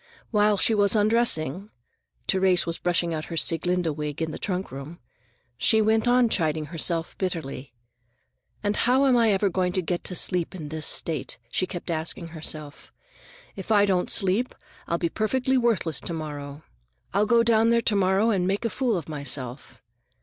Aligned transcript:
While 0.31 0.57
she 0.57 0.73
was 0.73 0.95
undressing—Therese 0.95 2.65
was 2.65 2.79
brushing 2.79 3.13
out 3.13 3.25
her 3.25 3.37
Sieglinde 3.37 3.95
wig 3.95 4.19
in 4.19 4.31
the 4.31 4.39
trunk 4.39 4.71
room—she 4.71 5.79
went 5.79 6.07
on 6.07 6.27
chiding 6.27 6.65
herself 6.69 7.15
bitterly. 7.19 7.71
"And 8.63 8.77
how 8.77 9.05
am 9.05 9.15
I 9.15 9.29
ever 9.31 9.47
going 9.47 9.73
to 9.73 9.81
get 9.83 10.03
to 10.05 10.15
sleep 10.15 10.55
in 10.55 10.69
this 10.69 10.87
state?" 10.87 11.37
she 11.51 11.67
kept 11.67 11.91
asking 11.91 12.29
herself. 12.29 12.91
"If 13.55 13.71
I 13.71 13.85
don't 13.85 14.09
sleep, 14.09 14.55
I'll 14.87 14.97
be 14.97 15.07
perfectly 15.07 15.55
worthless 15.55 15.99
to 15.99 16.13
morrow. 16.13 16.63
I'll 17.13 17.27
go 17.27 17.43
down 17.43 17.69
there 17.69 17.81
to 17.81 17.95
morrow 17.95 18.31
and 18.31 18.47
make 18.47 18.65
a 18.65 18.71
fool 18.71 18.97
of 18.97 19.07
myself. 19.07 19.83